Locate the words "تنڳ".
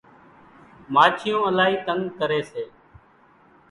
1.85-2.03